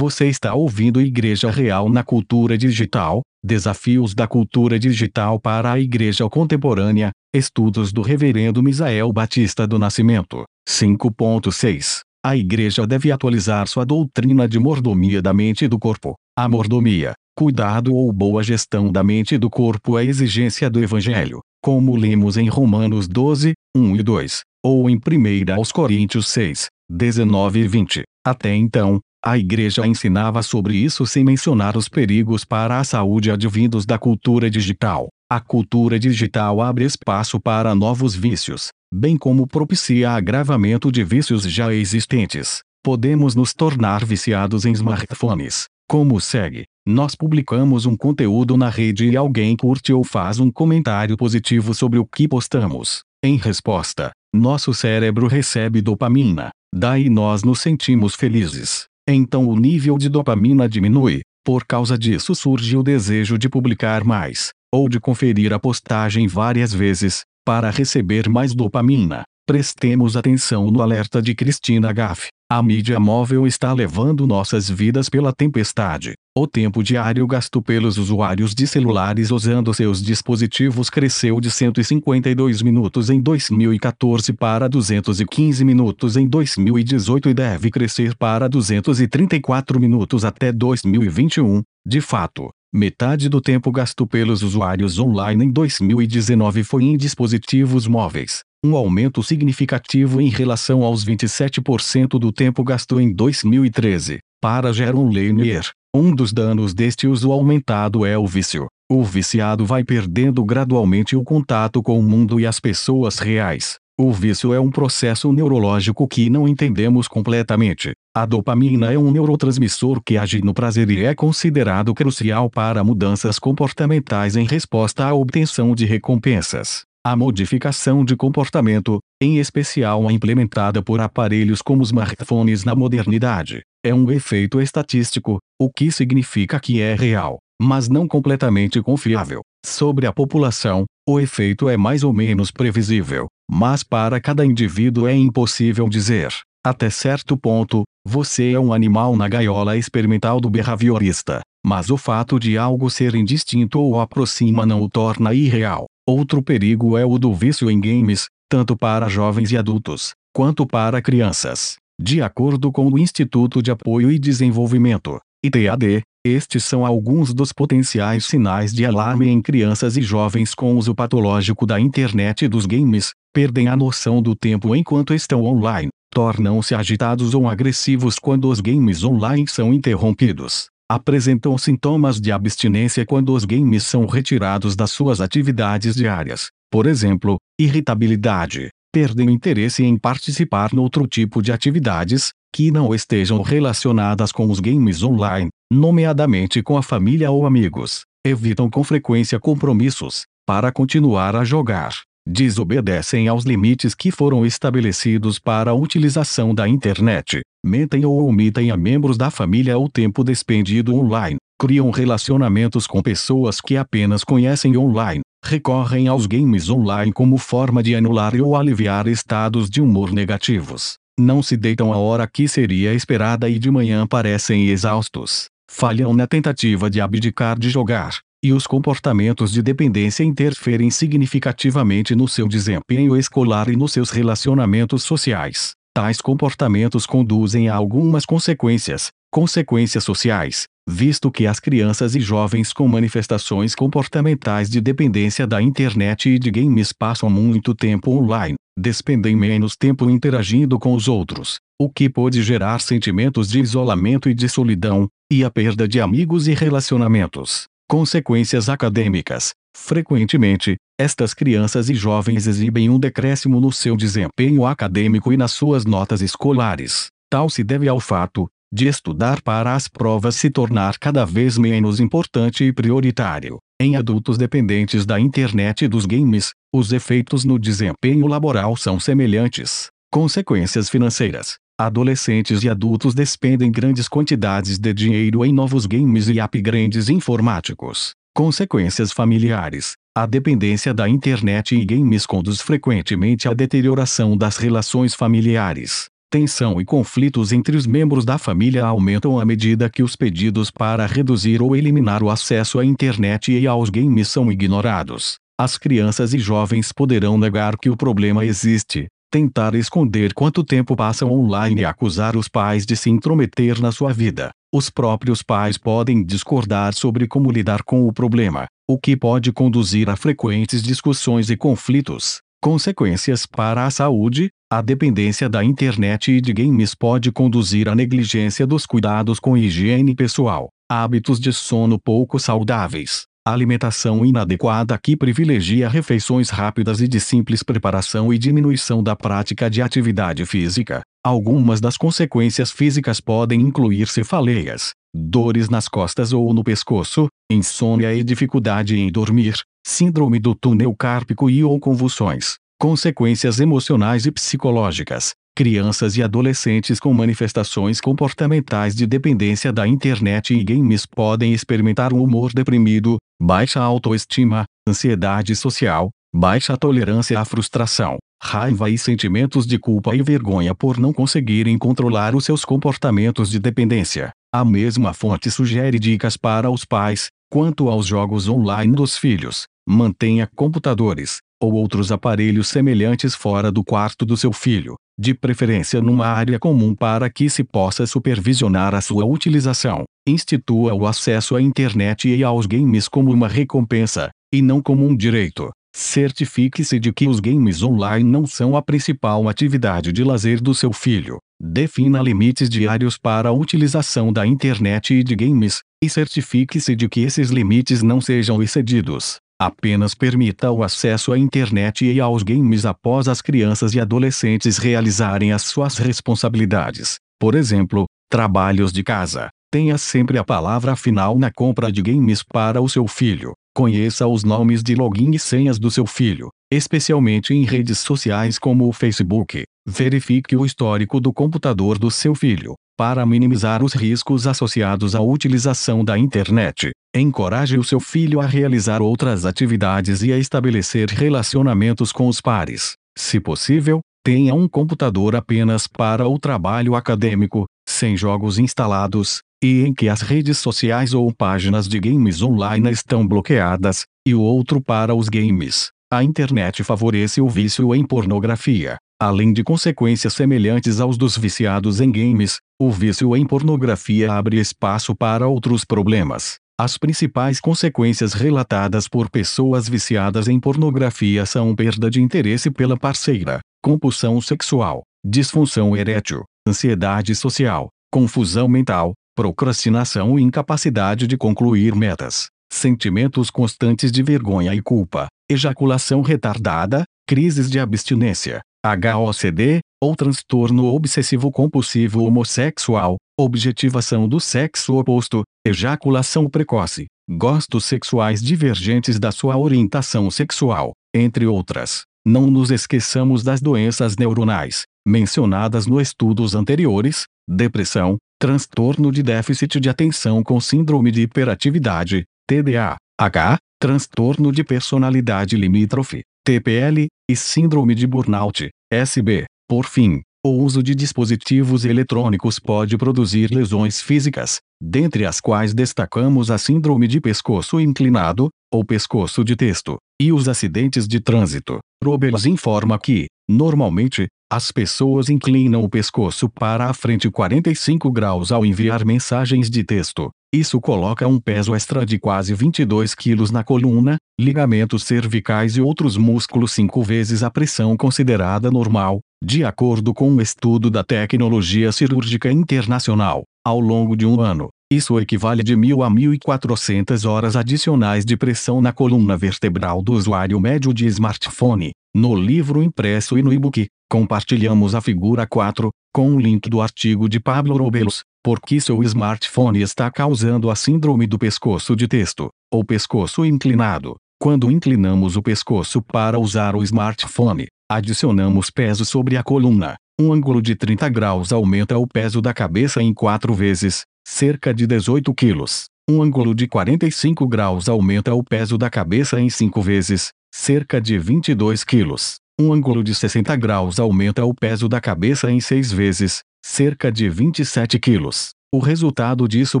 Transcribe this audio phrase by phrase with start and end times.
[0.00, 6.26] Você está ouvindo Igreja Real na Cultura Digital: Desafios da Cultura Digital para a Igreja
[6.26, 7.10] Contemporânea.
[7.34, 10.44] Estudos do Reverendo Misael Batista do Nascimento.
[10.66, 16.14] 5.6 A Igreja deve atualizar sua doutrina de mordomia da mente e do corpo.
[16.34, 21.40] A mordomia, cuidado ou boa gestão da mente e do corpo é exigência do Evangelho,
[21.62, 27.58] como lemos em Romanos 12, 1 e 2, ou em 1 aos Coríntios 6, 19
[27.58, 28.02] e 20.
[28.26, 33.84] Até então, a igreja ensinava sobre isso sem mencionar os perigos para a saúde advindos
[33.84, 35.08] da cultura digital.
[35.30, 41.72] A cultura digital abre espaço para novos vícios, bem como propicia agravamento de vícios já
[41.72, 42.62] existentes.
[42.82, 45.66] Podemos nos tornar viciados em smartphones.
[45.86, 51.16] Como segue: nós publicamos um conteúdo na rede e alguém curte ou faz um comentário
[51.16, 53.02] positivo sobre o que postamos.
[53.22, 56.50] Em resposta, nosso cérebro recebe dopamina.
[56.74, 58.89] Daí nós nos sentimos felizes.
[59.12, 61.22] Então o nível de dopamina diminui.
[61.44, 66.72] Por causa disso surge o desejo de publicar mais, ou de conferir a postagem várias
[66.72, 69.24] vezes, para receber mais dopamina.
[69.46, 72.28] Prestemos atenção no alerta de Cristina Gaff.
[72.48, 76.14] A mídia móvel está levando nossas vidas pela tempestade.
[76.40, 83.10] O tempo diário gasto pelos usuários de celulares usando seus dispositivos cresceu de 152 minutos
[83.10, 91.60] em 2014 para 215 minutos em 2018 e deve crescer para 234 minutos até 2021.
[91.86, 98.40] De fato, metade do tempo gasto pelos usuários online em 2019 foi em dispositivos móveis
[98.64, 104.20] um aumento significativo em relação aos 27% do tempo gasto em 2013.
[104.38, 108.68] Para Jaron Lanier, um dos danos deste uso aumentado é o vício.
[108.88, 113.76] O viciado vai perdendo gradualmente o contato com o mundo e as pessoas reais.
[113.98, 117.92] O vício é um processo neurológico que não entendemos completamente.
[118.16, 123.38] A dopamina é um neurotransmissor que age no prazer e é considerado crucial para mudanças
[123.38, 126.84] comportamentais em resposta à obtenção de recompensas.
[127.02, 133.94] A modificação de comportamento, em especial a implementada por aparelhos como smartphones na modernidade, é
[133.94, 139.40] um efeito estatístico, o que significa que é real, mas não completamente confiável.
[139.64, 145.14] Sobre a população, o efeito é mais ou menos previsível, mas para cada indivíduo é
[145.14, 146.30] impossível dizer.
[146.62, 152.38] Até certo ponto, você é um animal na gaiola experimental do behaviorista, mas o fato
[152.38, 155.86] de algo ser indistinto ou aproxima não o torna irreal.
[156.12, 161.00] Outro perigo é o do vício em games, tanto para jovens e adultos, quanto para
[161.00, 161.76] crianças.
[162.02, 168.24] De acordo com o Instituto de Apoio e Desenvolvimento, ITAD, estes são alguns dos potenciais
[168.24, 173.12] sinais de alarme em crianças e jovens com uso patológico da internet e dos games,
[173.32, 179.04] perdem a noção do tempo enquanto estão online, tornam-se agitados ou agressivos quando os games
[179.04, 185.94] online são interrompidos, apresentam sintomas de abstinência quando os games são retirados das suas atividades
[185.94, 193.40] diárias, por exemplo, irritabilidade, perdem interesse em participar noutro tipo de atividades, que não estejam
[193.40, 200.24] relacionadas com os games online, nomeadamente com a família ou amigos, evitam com frequência compromissos,
[200.44, 201.92] para continuar a jogar,
[202.26, 208.76] desobedecem aos limites que foram estabelecidos para a utilização da internet, mentem ou omitem a
[208.76, 215.22] membros da família o tempo despendido online, criam relacionamentos com pessoas que apenas conhecem online,
[215.44, 221.42] recorrem aos games online como forma de anular ou aliviar estados de humor negativos, não
[221.42, 226.88] se deitam a hora que seria esperada e de manhã parecem exaustos, falham na tentativa
[226.88, 233.68] de abdicar de jogar, e os comportamentos de dependência interferem significativamente no seu desempenho escolar
[233.68, 235.72] e nos seus relacionamentos sociais.
[235.94, 242.88] Tais comportamentos conduzem a algumas consequências, consequências sociais, visto que as crianças e jovens com
[242.88, 249.76] manifestações comportamentais de dependência da internet e de games passam muito tempo online, despendem menos
[249.76, 255.08] tempo interagindo com os outros, o que pode gerar sentimentos de isolamento e de solidão,
[255.30, 257.68] e a perda de amigos e relacionamentos.
[257.90, 259.52] Consequências acadêmicas.
[259.76, 265.84] Frequentemente, estas crianças e jovens exibem um decréscimo no seu desempenho acadêmico e nas suas
[265.84, 267.08] notas escolares.
[267.28, 271.98] Tal se deve ao fato de estudar para as provas se tornar cada vez menos
[271.98, 273.58] importante e prioritário.
[273.80, 279.88] Em adultos dependentes da internet e dos games, os efeitos no desempenho laboral são semelhantes.
[280.12, 281.56] Consequências financeiras.
[281.82, 288.12] Adolescentes e adultos despendem grandes quantidades de dinheiro em novos games e upgrades informáticos.
[288.34, 289.94] Consequências familiares.
[290.14, 296.10] A dependência da internet e games conduz frequentemente à deterioração das relações familiares.
[296.30, 301.06] Tensão e conflitos entre os membros da família aumentam à medida que os pedidos para
[301.06, 305.36] reduzir ou eliminar o acesso à internet e aos games são ignorados.
[305.58, 311.30] As crianças e jovens poderão negar que o problema existe, tentar esconder quanto tempo passam
[311.30, 314.50] online e acusar os pais de se intrometer na sua vida.
[314.74, 320.10] Os próprios pais podem discordar sobre como lidar com o problema, o que pode conduzir
[320.10, 322.40] a frequentes discussões e conflitos.
[322.62, 328.66] Consequências para a saúde: a dependência da internet e de games pode conduzir à negligência
[328.66, 336.50] dos cuidados com higiene pessoal, hábitos de sono pouco saudáveis, alimentação inadequada que privilegia refeições
[336.50, 341.00] rápidas e de simples preparação e diminuição da prática de atividade física.
[341.24, 348.22] Algumas das consequências físicas podem incluir cefaleias, dores nas costas ou no pescoço, insônia e
[348.22, 349.54] dificuldade em dormir,
[349.86, 355.32] síndrome do túnel cárpico e ou convulsões, consequências emocionais e psicológicas.
[355.56, 362.22] Crianças e adolescentes com manifestações comportamentais de dependência da internet e games podem experimentar um
[362.22, 370.14] humor deprimido, baixa autoestima, ansiedade social, baixa tolerância à frustração, raiva e sentimentos de culpa
[370.14, 374.30] e vergonha por não conseguirem controlar os seus comportamentos de dependência.
[374.52, 379.64] A mesma fonte sugere dicas para os pais, quanto aos jogos online dos filhos.
[379.88, 386.26] Mantenha computadores, ou outros aparelhos semelhantes fora do quarto do seu filho, de preferência numa
[386.26, 390.04] área comum para que se possa supervisionar a sua utilização.
[390.26, 395.14] Institua o acesso à internet e aos games como uma recompensa, e não como um
[395.14, 395.70] direito.
[395.94, 400.92] Certifique-se de que os games online não são a principal atividade de lazer do seu
[400.92, 401.38] filho.
[401.60, 407.20] Defina limites diários para a utilização da internet e de games, e certifique-se de que
[407.20, 409.38] esses limites não sejam excedidos.
[409.60, 415.52] Apenas permita o acesso à internet e aos games após as crianças e adolescentes realizarem
[415.52, 417.16] as suas responsabilidades.
[417.38, 419.50] Por exemplo, trabalhos de casa.
[419.70, 423.52] Tenha sempre a palavra final na compra de games para o seu filho.
[423.76, 428.88] Conheça os nomes de login e senhas do seu filho, especialmente em redes sociais como
[428.88, 429.64] o Facebook.
[429.86, 436.04] Verifique o histórico do computador do seu filho, para minimizar os riscos associados à utilização
[436.04, 436.90] da internet.
[437.16, 442.92] Encoraje o seu filho a realizar outras atividades e a estabelecer relacionamentos com os pares.
[443.16, 449.94] Se possível, tenha um computador apenas para o trabalho acadêmico, sem jogos instalados, e em
[449.94, 455.14] que as redes sociais ou páginas de games online estão bloqueadas, e o outro para
[455.14, 455.88] os games.
[456.12, 458.98] A internet favorece o vício em pornografia.
[459.22, 465.14] Além de consequências semelhantes aos dos viciados em games, o vício em pornografia abre espaço
[465.14, 466.54] para outros problemas.
[466.80, 473.60] As principais consequências relatadas por pessoas viciadas em pornografia são perda de interesse pela parceira,
[473.84, 483.50] compulsão sexual, disfunção erétil, ansiedade social, confusão mental, procrastinação e incapacidade de concluir metas, sentimentos
[483.50, 493.16] constantes de vergonha e culpa, ejaculação retardada, crises de abstinência, HOCD, ou transtorno obsessivo-compulsivo homossexual,
[493.38, 502.02] objetivação do sexo oposto, ejaculação precoce, gostos sexuais divergentes da sua orientação sexual, entre outras.
[502.26, 509.88] Não nos esqueçamos das doenças neuronais, mencionadas nos estudos anteriores, depressão, transtorno de déficit de
[509.88, 518.70] atenção com síndrome de hiperatividade, TDAH, transtorno de personalidade limítrofe, TPL, e síndrome de burnout,
[518.90, 519.44] SB.
[519.68, 526.50] Por fim, o uso de dispositivos eletrônicos pode produzir lesões físicas, dentre as quais destacamos
[526.50, 531.78] a síndrome de pescoço inclinado, ou pescoço de texto, e os acidentes de trânsito.
[532.02, 538.64] Robles informa que, normalmente, as pessoas inclinam o pescoço para a frente 45 graus ao
[538.64, 540.30] enviar mensagens de texto.
[540.52, 546.16] Isso coloca um peso extra de quase 22 kg na coluna, ligamentos cervicais e outros
[546.16, 552.50] músculos cinco vezes a pressão considerada normal, de acordo com um estudo da Tecnologia Cirúrgica
[552.50, 553.42] Internacional.
[553.64, 558.80] Ao longo de um ano, isso equivale de 1.000 a 1.400 horas adicionais de pressão
[558.80, 561.92] na coluna vertebral do usuário médio de smartphone.
[562.16, 567.28] No livro impresso e no e-book, compartilhamos a figura 4, com o link do artigo
[567.28, 572.48] de Pablo Robelos, por que seu smartphone está causando a síndrome do pescoço de texto,
[572.72, 574.16] ou pescoço inclinado.
[574.42, 579.96] Quando inclinamos o pescoço para usar o smartphone, adicionamos peso sobre a coluna.
[580.18, 584.86] Um ângulo de 30 graus aumenta o peso da cabeça em 4 vezes, cerca de
[584.86, 585.84] 18 quilos.
[586.08, 591.18] Um ângulo de 45 graus aumenta o peso da cabeça em 5 vezes, cerca de
[591.18, 592.36] 22 quilos.
[592.58, 597.28] Um ângulo de 60 graus aumenta o peso da cabeça em 6 vezes, cerca de
[597.28, 598.52] 27 quilos.
[598.72, 599.80] O resultado disso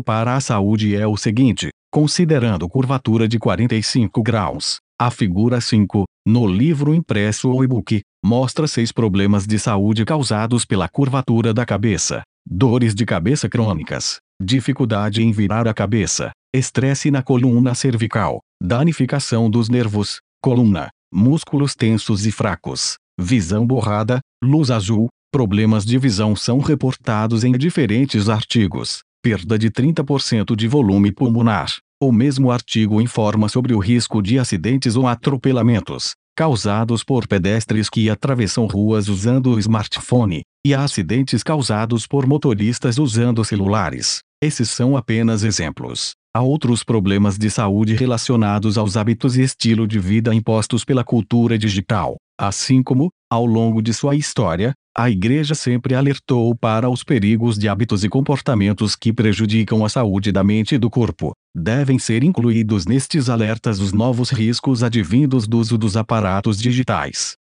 [0.00, 6.44] para a saúde é o seguinte: considerando curvatura de 45 graus, a figura 5, no
[6.48, 12.92] livro impresso ou e-book, mostra seis problemas de saúde causados pela curvatura da cabeça: dores
[12.92, 20.18] de cabeça crônicas, dificuldade em virar a cabeça, estresse na coluna cervical, danificação dos nervos,
[20.42, 27.52] coluna, músculos tensos e fracos, visão borrada, luz azul, Problemas de visão são reportados em
[27.52, 29.04] diferentes artigos.
[29.22, 31.72] Perda de 30% de volume pulmonar.
[32.02, 38.08] O mesmo artigo informa sobre o risco de acidentes ou atropelamentos causados por pedestres que
[38.08, 44.20] atravessam ruas usando o smartphone, e acidentes causados por motoristas usando celulares.
[44.42, 46.12] Esses são apenas exemplos.
[46.34, 51.58] Há outros problemas de saúde relacionados aos hábitos e estilo de vida impostos pela cultura
[51.58, 57.58] digital, assim como, ao longo de sua história, a Igreja sempre alertou para os perigos
[57.58, 61.32] de hábitos e comportamentos que prejudicam a saúde da mente e do corpo.
[61.56, 67.39] Devem ser incluídos nestes alertas os novos riscos advindos do uso dos aparatos digitais.